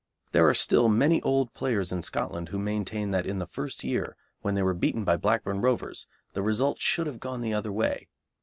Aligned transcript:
There 0.31 0.49
are 0.49 0.55
still 0.55 0.89
many 0.89 1.21
old 1.21 1.53
players 1.53 1.91
in 1.91 2.01
Scotland 2.01 2.49
who 2.49 2.57
maintain 2.57 3.11
that 3.11 3.27
in 3.27 3.37
the 3.37 3.45
first 3.45 3.83
year, 3.83 4.17
when 4.41 4.55
they 4.55 4.63
were 4.63 4.73
beaten 4.73 5.03
by 5.03 5.15
Blackburn 5.17 5.61
Rovers, 5.61 6.07
the 6.33 6.41
result 6.41 6.79
should 6.79 7.05
have 7.05 7.19
gone 7.19 7.41
the 7.41 7.53
other 7.53 7.71
way. 7.71 8.07